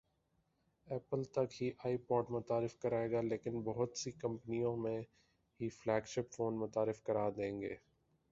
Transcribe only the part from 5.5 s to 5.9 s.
ہی